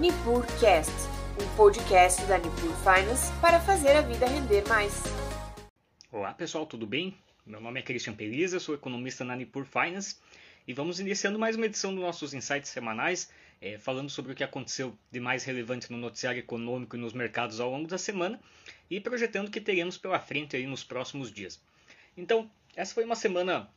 [0.00, 0.90] NipurCast,
[1.38, 5.02] um podcast da Nipur Finance para fazer a vida render mais.
[6.10, 7.14] Olá pessoal, tudo bem?
[7.44, 10.16] Meu nome é Christian Peliza, sou economista na Nipur Finance
[10.66, 14.42] e vamos iniciando mais uma edição dos nossos insights semanais, é, falando sobre o que
[14.42, 18.40] aconteceu de mais relevante no noticiário econômico e nos mercados ao longo da semana
[18.90, 21.62] e projetando o que teremos pela frente aí nos próximos dias.
[22.16, 23.68] Então, essa foi uma semana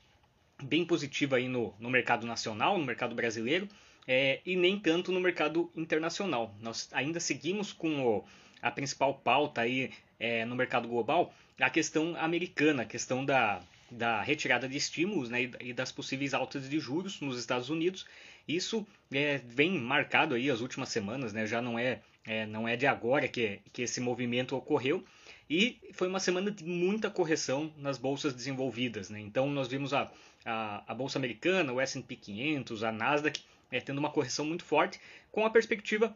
[0.64, 3.68] bem positiva aí no, no mercado nacional, no mercado brasileiro,
[4.08, 6.56] é, e nem tanto no mercado internacional.
[6.62, 8.25] Nós ainda seguimos com o,
[8.61, 14.21] a principal pauta aí é, no mercado global, a questão americana, a questão da, da
[14.21, 18.06] retirada de estímulos né, e das possíveis altas de juros nos Estados Unidos.
[18.47, 22.75] Isso é, vem marcado aí as últimas semanas, né, já não é, é, não é
[22.75, 25.04] de agora que, que esse movimento ocorreu.
[25.50, 29.10] E foi uma semana de muita correção nas bolsas desenvolvidas.
[29.10, 29.20] Né?
[29.20, 30.11] Então nós vimos a,
[30.46, 33.42] a, a Bolsa Americana, o S&P 500, a Nasdaq
[33.73, 36.16] é, tendo uma correção muito forte, com a perspectiva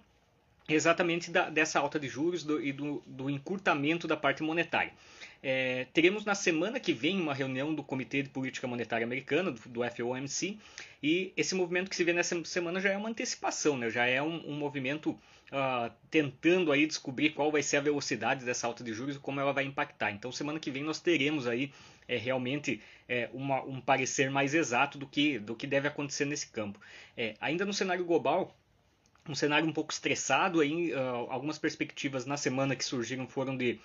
[0.70, 4.94] exatamente da, dessa alta de juros do, e do, do, encurtamento da parte monetária.
[5.42, 9.70] É, teremos na semana que vem uma reunião do Comitê de Política Monetária Americano, do,
[9.70, 10.58] do FOMC,
[11.02, 13.90] e esse movimento que se vê nessa semana já é uma antecipação, né?
[13.90, 18.68] já é um, um movimento uh, tentando aí descobrir qual vai ser a velocidade dessa
[18.68, 20.12] alta de juros e como ela vai impactar.
[20.12, 21.72] Então, semana que vem nós teremos aí
[22.08, 26.48] é, realmente é, uma, um parecer mais exato do que, do que deve acontecer nesse
[26.48, 26.80] campo.
[27.16, 28.56] É, ainda no cenário global,
[29.28, 33.80] um cenário um pouco estressado, aí, uh, algumas perspectivas na semana que surgiram foram de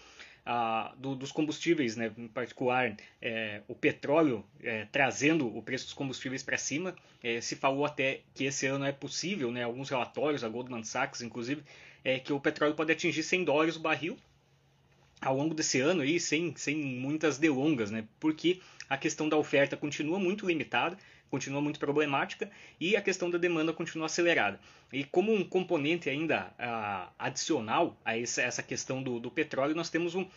[0.44, 5.94] ah, do, dos combustíveis, né, em particular é, o petróleo é, trazendo o preço dos
[5.94, 6.94] combustíveis para cima.
[7.22, 11.22] É, se falou até que esse ano é possível, né, alguns relatórios, a Goldman Sachs
[11.22, 11.62] inclusive,
[12.04, 14.18] é, que o petróleo pode atingir 100 dólares o barril
[15.20, 19.76] ao longo desse ano, aí, sem, sem muitas delongas, né, porque a questão da oferta
[19.76, 20.98] continua muito limitada
[21.32, 24.60] continua muito problemática e a questão da demanda continua acelerada.
[24.92, 30.14] E como um componente ainda uh, adicional a essa, questão do, do, petróleo, nós temos
[30.14, 30.28] um, uh,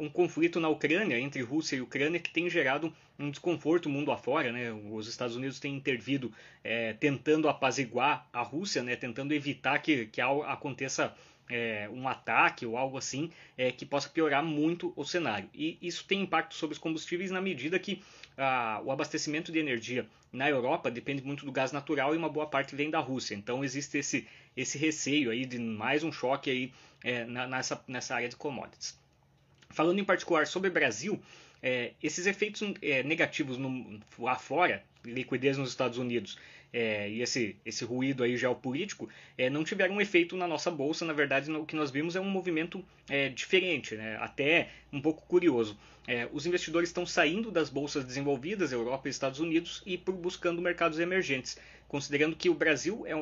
[0.00, 4.50] um conflito na Ucrânia, entre Rússia e Ucrânia, que tem gerado um desconforto mundo afora.
[4.50, 4.72] Né?
[4.90, 6.32] Os Estados Unidos têm intervido
[6.64, 8.96] é, tentando apaziguar a Rússia, né?
[8.96, 11.14] tentando evitar que, que aconteça
[11.52, 15.48] é, um ataque ou algo assim é, que possa piorar muito o cenário.
[15.54, 18.02] E isso tem impacto sobre os combustíveis na medida que
[18.38, 22.46] ah, o abastecimento de energia na Europa depende muito do gás natural e uma boa
[22.46, 23.34] parte vem da Rússia.
[23.34, 24.26] Então existe esse,
[24.56, 26.72] esse receio aí de mais um choque aí
[27.04, 28.98] é, nessa, nessa área de commodities.
[29.68, 31.20] Falando em particular sobre o Brasil,
[31.62, 36.38] é, esses efeitos é, negativos no, lá fora, liquidez nos Estados Unidos
[36.72, 41.04] é, e esse, esse ruído aí geopolítico, é, não tiveram um efeito na nossa bolsa.
[41.04, 44.16] Na verdade, o que nós vimos é um movimento é, diferente, né?
[44.20, 45.78] até um pouco curioso.
[46.06, 50.98] É, os investidores estão saindo das bolsas desenvolvidas, Europa e Estados Unidos, e buscando mercados
[50.98, 53.14] emergentes, considerando que o Brasil é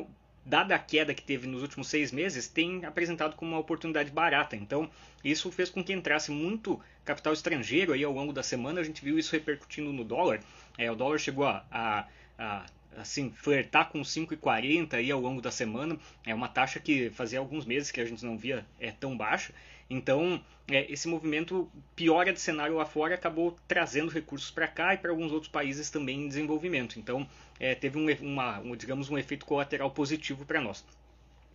[0.43, 4.55] dada a queda que teve nos últimos seis meses, tem apresentado como uma oportunidade barata.
[4.55, 4.89] Então,
[5.23, 8.81] isso fez com que entrasse muito capital estrangeiro aí ao longo da semana.
[8.81, 10.39] A gente viu isso repercutindo no dólar.
[10.77, 12.07] É, o dólar chegou a, a,
[12.39, 12.65] a
[12.97, 15.97] assim flertar com 5,40 aí ao longo da semana.
[16.25, 19.53] É uma taxa que fazia alguns meses que a gente não via é tão baixa.
[19.89, 24.97] Então, é, esse movimento piora de cenário lá fora acabou trazendo recursos para cá e
[24.97, 26.97] para alguns outros países também em desenvolvimento.
[26.97, 27.27] Então,
[27.59, 30.85] é, teve um, uma, um, digamos, um efeito colateral positivo para nós.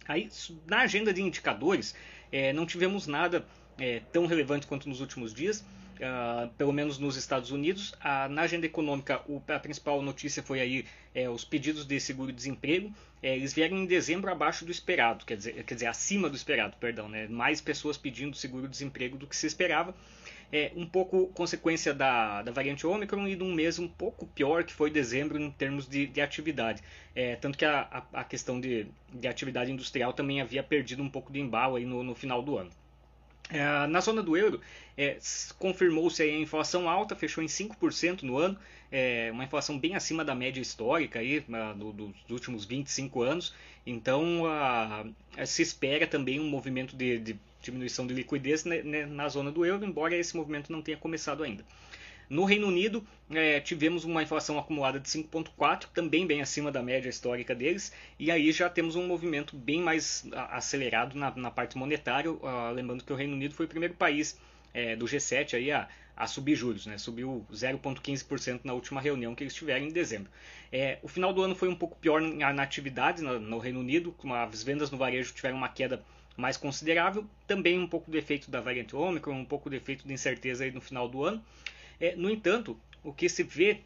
[0.07, 0.29] Aí,
[0.67, 1.95] na agenda de indicadores,
[2.31, 3.47] é, não tivemos nada
[3.79, 5.65] é, tão relevante quanto nos últimos dias
[5.97, 7.93] uh, pelo menos nos Estados Unidos.
[7.93, 12.93] Uh, na agenda econômica, o, a principal notícia foi aí é, os pedidos de seguro-desemprego.
[13.23, 16.77] É, eles vieram em dezembro abaixo do esperado, quer dizer, quer dizer acima do esperado,
[16.79, 17.27] perdão, né?
[17.29, 19.95] mais pessoas pedindo seguro-desemprego do que se esperava.
[20.53, 24.63] É um pouco consequência da, da variante Ômicron e de um mês um pouco pior
[24.63, 26.81] que foi dezembro em termos de, de atividade.
[27.17, 27.81] É, tanto que a,
[28.13, 31.85] a, a questão de, de, atividade industrial também havia perdido um pouco de embalo aí
[31.85, 32.71] no, no final do ano.
[33.49, 34.61] É, na zona do euro,
[34.97, 35.19] é,
[35.59, 38.59] confirmou-se a inflação alta, fechou em 5% no ano,
[38.91, 41.45] é, uma inflação bem acima da média histórica aí,
[41.77, 43.55] do, dos últimos 25 anos.
[43.87, 44.43] Então,
[45.47, 49.65] se espera também um movimento de, de diminuição de liquidez né, né, na zona do
[49.65, 51.65] euro, embora esse movimento não tenha começado ainda.
[52.29, 57.09] No Reino Unido, é, tivemos uma inflação acumulada de 5,4, também bem acima da média
[57.09, 62.31] histórica deles, e aí já temos um movimento bem mais acelerado na, na parte monetária.
[62.31, 64.39] Uh, lembrando que o Reino Unido foi o primeiro país
[64.75, 66.99] é, do G7 aí a, a subir juros, né?
[66.99, 70.31] subiu 0,15% na última reunião que eles tiveram em dezembro.
[70.73, 73.81] É, o final do ano foi um pouco pior na, na atividade no, no Reino
[73.81, 74.15] Unido,
[74.51, 76.03] as vendas no varejo tiveram uma queda
[76.37, 80.13] mais considerável, também um pouco do efeito da variante Ômicron, um pouco do efeito de
[80.13, 81.43] incerteza aí no final do ano.
[82.01, 83.81] É, no entanto, o que se vê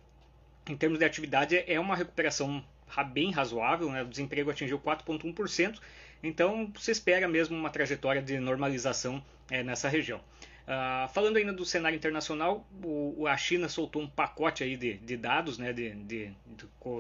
[0.69, 2.65] em termos de atividade é uma recuperação
[3.13, 4.03] bem razoável, né?
[4.03, 5.79] o desemprego atingiu 4,1%,
[6.23, 10.21] então se espera mesmo uma trajetória de normalização é, nessa região.
[10.71, 15.17] Uh, falando ainda do cenário internacional, o, a China soltou um pacote aí de, de
[15.17, 16.31] dados, né, de, de,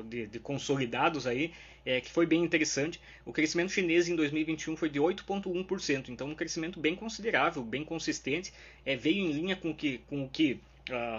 [0.08, 1.52] de, de consolidados aí,
[1.86, 3.00] é, que foi bem interessante.
[3.24, 8.52] O crescimento chinês em 2021 foi de 8,1%, então um crescimento bem considerável, bem consistente,
[8.84, 10.60] é, veio em linha com, que, com o que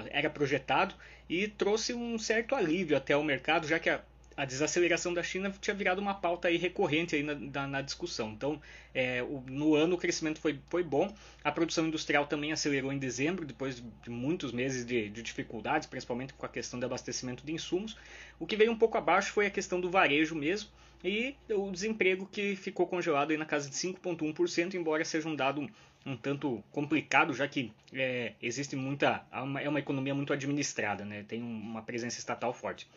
[0.09, 0.95] era projetado
[1.29, 4.01] e trouxe um certo alívio até ao mercado, já que a,
[4.35, 8.31] a desaceleração da China tinha virado uma pauta aí recorrente aí na, na, na discussão.
[8.31, 8.61] Então,
[8.93, 11.13] é, o, no ano o crescimento foi, foi bom,
[11.43, 16.33] a produção industrial também acelerou em dezembro, depois de muitos meses de, de dificuldades, principalmente
[16.33, 17.97] com a questão de abastecimento de insumos.
[18.39, 20.69] O que veio um pouco abaixo foi a questão do varejo mesmo
[21.03, 25.67] e o desemprego que ficou congelado aí na casa de 5,1%, embora seja um dado
[26.05, 29.25] um tanto complicado, já que é, existe muita.
[29.31, 31.23] É uma economia muito administrada, né?
[31.27, 32.87] tem uma presença estatal forte.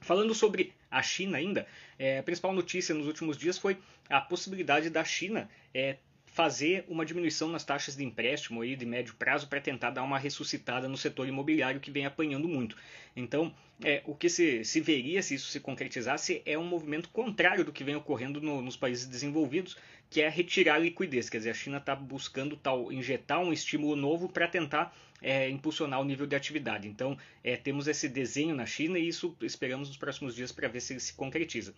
[0.00, 1.66] Falando sobre a China ainda,
[1.98, 3.78] é, a principal notícia nos últimos dias foi
[4.08, 5.96] a possibilidade da China é,
[6.34, 10.18] fazer uma diminuição nas taxas de empréstimo aí de médio prazo para tentar dar uma
[10.18, 12.76] ressuscitada no setor imobiliário que vem apanhando muito.
[13.14, 17.64] Então, é, o que se, se, veria se isso se concretizasse é um movimento contrário
[17.64, 19.76] do que vem ocorrendo no, nos países desenvolvidos,
[20.10, 21.30] que é retirar liquidez.
[21.30, 24.92] Quer dizer, a China está buscando tal, injetar um estímulo novo para tentar
[25.22, 26.88] é, impulsionar o nível de atividade.
[26.88, 30.80] Então, é, temos esse desenho na China e isso esperamos nos próximos dias para ver
[30.80, 31.72] se ele se concretiza.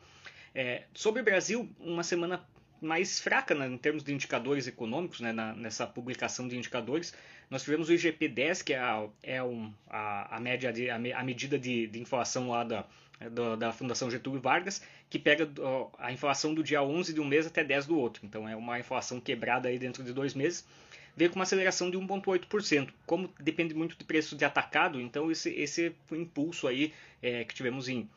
[0.54, 2.42] É, sobre o Brasil, uma semana
[2.80, 7.14] mais fraca né, em termos de indicadores econômicos, né, na, nessa publicação de indicadores.
[7.50, 11.22] Nós tivemos o IGP-10, que é, a, é um, a, a, média de, a, a
[11.22, 12.84] medida de, de, inflação lá da,
[13.30, 15.48] da, da, Fundação Getúlio Vargas, que pega
[15.98, 18.26] a inflação do dia 11 de um mês até 10 do outro.
[18.26, 20.66] Então é uma inflação quebrada aí dentro de dois meses.
[21.16, 22.90] Veio com uma aceleração de 1,8%.
[23.06, 26.92] Como depende muito do preço de atacado, então esse, esse impulso aí
[27.22, 28.08] é, que tivemos em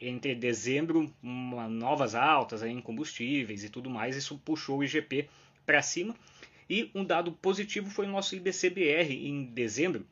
[0.00, 5.28] entre dezembro, uma, novas altas em combustíveis e tudo mais, isso puxou o IGP
[5.64, 6.14] para cima.
[6.68, 10.06] E um dado positivo foi o nosso IBCBR em dezembro.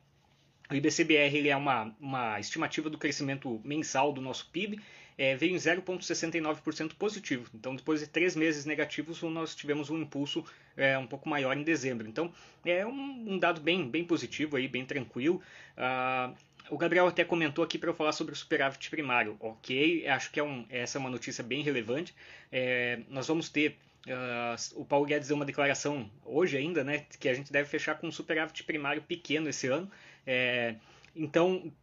[0.69, 4.81] O IBCBR ele é uma, uma estimativa do crescimento mensal do nosso PIB,
[5.17, 7.49] é, veio em 0,69% positivo.
[7.55, 10.45] Então, depois de três meses negativos, nós tivemos um impulso
[10.75, 12.07] é, um pouco maior em dezembro.
[12.07, 12.31] Então,
[12.63, 15.41] é um, um dado bem, bem positivo, aí, bem tranquilo.
[15.75, 16.35] Uh,
[16.69, 19.37] o Gabriel até comentou aqui para eu falar sobre o superávit primário.
[19.39, 22.13] Ok, acho que é um, essa é uma notícia bem relevante.
[22.51, 23.77] É, nós vamos ter.
[24.05, 27.95] Uh, o Paulo Guedes deu uma declaração hoje ainda, né, que a gente deve fechar
[27.95, 29.91] com um superávit primário pequeno esse ano.
[30.25, 30.75] É,
[31.17, 31.73] então,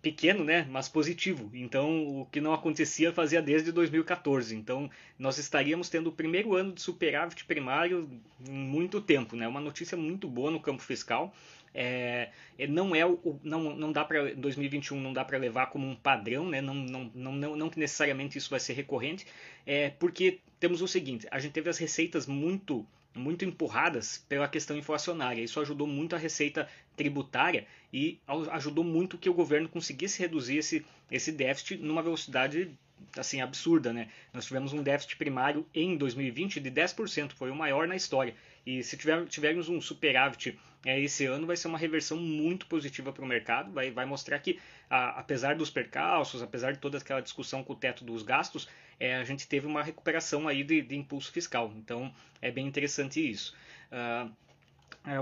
[0.00, 1.50] pequeno, né, mas positivo.
[1.52, 4.54] Então, o que não acontecia fazia desde 2014.
[4.54, 4.88] Então,
[5.18, 8.08] nós estaríamos tendo o primeiro ano de superávit primário
[8.48, 9.48] em muito tempo, né?
[9.48, 11.34] Uma notícia muito boa no campo fiscal.
[11.74, 15.86] É, é, não é o, não, não dá para 2021 não dá para levar como
[15.86, 16.60] um padrão, né?
[16.60, 19.26] Não, não, não, não, que necessariamente isso vai ser recorrente,
[19.66, 22.86] é porque temos o seguinte: a gente teve as receitas muito
[23.16, 25.40] muito empurradas pela questão inflacionária.
[25.40, 28.18] Isso ajudou muito a receita tributária e
[28.50, 32.76] ajudou muito que o governo conseguisse reduzir esse, esse déficit numa velocidade
[33.16, 34.08] assim absurda, né?
[34.32, 38.34] Nós tivemos um déficit primário em 2020 de 10%, foi o maior na história.
[38.66, 43.24] E se tiver, tivermos um superávit esse ano, vai ser uma reversão muito positiva para
[43.24, 43.72] o mercado.
[43.72, 44.58] Vai, vai mostrar que,
[44.88, 48.68] a, apesar dos percalços, apesar de toda aquela discussão com o teto dos gastos,
[49.00, 51.72] é, a gente teve uma recuperação aí de, de, impulso fiscal.
[51.76, 53.56] Então, é bem interessante isso.
[53.90, 54.30] Uh,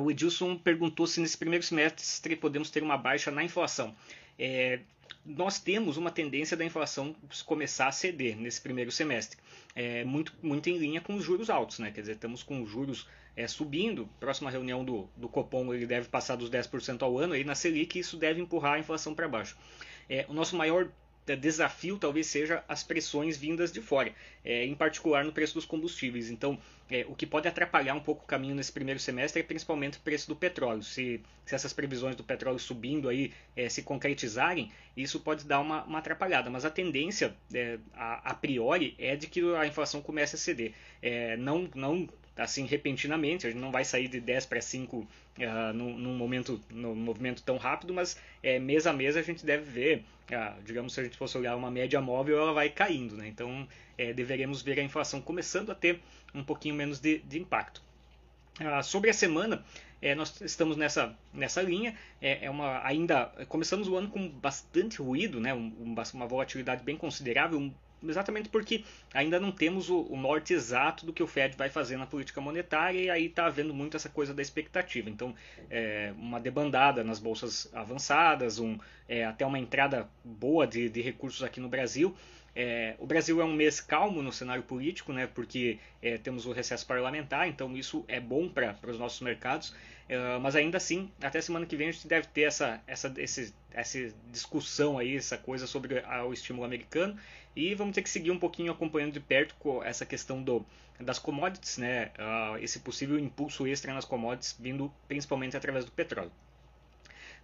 [0.01, 3.95] o Edilson perguntou se nesse primeiro semestre podemos ter uma baixa na inflação.
[4.39, 4.81] É,
[5.25, 7.15] nós temos uma tendência da inflação
[7.47, 9.39] começar a ceder nesse primeiro semestre,
[9.75, 11.91] é, muito, muito em linha com os juros altos, né?
[11.91, 16.09] quer dizer, estamos com os juros é, subindo, próxima reunião do, do Copom ele deve
[16.09, 19.57] passar dos 10% ao ano, aí na Selic isso deve empurrar a inflação para baixo.
[20.09, 20.91] É, o nosso maior
[21.25, 24.13] desafio talvez seja as pressões vindas de fora,
[24.45, 26.31] é, em particular no preço dos combustíveis.
[26.31, 26.59] Então,
[26.91, 30.01] é, o que pode atrapalhar um pouco o caminho nesse primeiro semestre é principalmente o
[30.01, 30.83] preço do petróleo.
[30.83, 35.85] Se, se essas previsões do petróleo subindo aí é, se concretizarem, isso pode dar uma,
[35.85, 36.51] uma atrapalhada.
[36.51, 40.73] Mas a tendência, é, a, a, priori, é de que a inflação comece a ceder.
[41.01, 45.07] É, não, não assim repentinamente, a gente não vai sair de 10 para 5 uh,
[45.75, 49.65] num, num, momento, num movimento tão rápido, mas é, mês a mês a gente deve
[49.65, 50.05] ver,
[50.65, 53.29] digamos, se a gente fosse olhar uma média móvel, ela vai caindo, né?
[53.29, 56.01] então é, deveremos ver a inflação começando a ter
[56.35, 57.83] um pouquinho menos de, de impacto.
[58.61, 59.65] Uh, sobre a semana,
[60.03, 61.97] é, nós estamos nessa, nessa linha.
[62.21, 65.55] É, é, uma, ainda começamos o ano com bastante ruído, né?
[65.55, 67.73] Um, uma volatilidade bem considerável,
[68.11, 71.97] exatamente porque ainda não temos o, o, norte exato do que o Fed vai fazer
[71.97, 75.09] na política monetária e aí está havendo muito essa coisa da expectativa.
[75.09, 75.35] Então,
[75.71, 78.79] é, uma debandada nas bolsas avançadas, um,
[79.09, 82.15] é, até uma entrada boa de, de recursos aqui no Brasil.
[82.55, 86.53] É, o Brasil é um mês calmo no cenário político, né, porque é, temos o
[86.53, 89.75] recesso parlamentar, então isso é bom para os nossos mercados.
[90.13, 93.55] É, mas ainda assim, até semana que vem a gente deve ter essa, essa, esse,
[93.71, 97.19] essa discussão aí, essa coisa sobre a, o estímulo americano.
[97.57, 100.67] E vamos ter que seguir um pouquinho acompanhando de perto essa questão do,
[101.01, 106.33] das commodities, né, uh, esse possível impulso extra nas commodities vindo principalmente através do petróleo.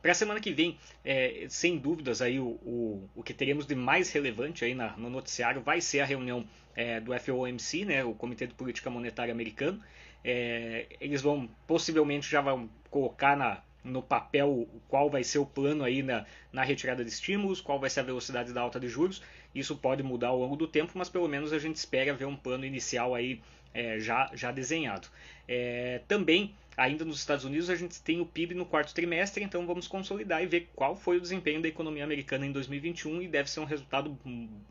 [0.03, 3.75] Para a semana que vem, é, sem dúvidas, aí o, o, o, que teremos de
[3.75, 6.47] mais relevante aí na, no noticiário vai ser a reunião
[6.77, 9.83] é, do FOMC, né, o Comitê de Política Monetária Americano.
[10.25, 15.85] É, eles vão possivelmente já vão colocar na, no papel qual vai ser o plano
[15.85, 19.23] aí na, na retirada de estímulos, qual vai ser a velocidade da alta de juros.
[19.55, 22.37] Isso pode mudar ao longo do tempo, mas pelo menos a gente espera ver um
[22.37, 23.41] plano inicial aí
[23.73, 25.09] é, já, já desenhado.
[25.47, 29.67] É, também, ainda nos Estados Unidos, a gente tem o PIB no quarto trimestre, então
[29.67, 33.51] vamos consolidar e ver qual foi o desempenho da economia americana em 2021 e deve
[33.51, 34.19] ser um resultado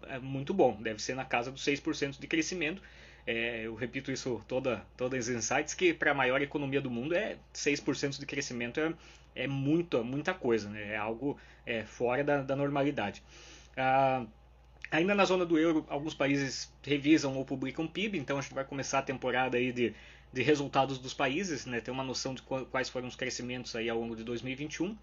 [0.08, 2.82] é, muito bom, deve ser na casa dos 6% de crescimento.
[3.28, 7.14] É, eu repito isso toda, todas as insights, que para a maior economia do mundo
[7.14, 8.94] é 6% de crescimento é,
[9.36, 10.94] é muita, muita coisa, né?
[10.94, 13.22] é algo é, fora da, da normalidade.
[13.76, 14.26] Ah,
[14.90, 18.64] Ainda na zona do euro, alguns países revisam ou publicam PIB, então a gente vai
[18.64, 19.94] começar a temporada aí de,
[20.32, 24.00] de resultados dos países, né, ter uma noção de quais foram os crescimentos aí ao
[24.00, 24.98] longo de 2021.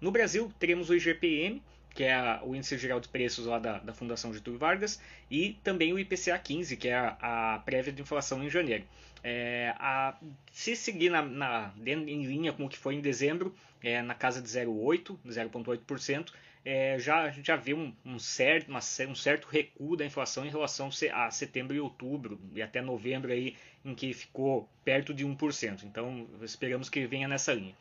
[0.00, 1.62] No Brasil, teremos o IGPM,
[1.98, 5.58] que é a, o Índice Geral de Preços lá da, da Fundação Getúlio Vargas, e
[5.64, 8.84] também o IPCA 15, que é a, a prévia de inflação em janeiro.
[9.24, 10.16] É, a,
[10.52, 13.52] se seguir na, na, em linha com o que foi em dezembro,
[13.82, 16.30] é, na casa de 0,8%, 0,8%,
[16.64, 20.90] é, já, já vê um, um, certo, uma, um certo recuo da inflação em relação
[21.12, 25.82] a setembro e outubro, e até novembro, aí, em que ficou perto de 1%.
[25.82, 27.74] Então, esperamos que venha nessa linha.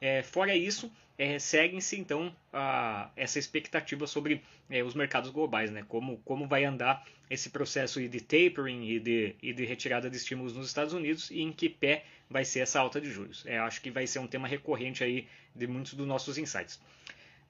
[0.00, 0.90] É, fora isso,
[1.22, 5.84] é, seguem-se então a, essa expectativa sobre é, os mercados globais, né?
[5.88, 10.52] como, como vai andar esse processo de tapering e de, e de retirada de estímulos
[10.52, 13.46] nos Estados Unidos e em que pé vai ser essa alta de juros.
[13.46, 16.80] É, acho que vai ser um tema recorrente aí de muitos dos nossos insights.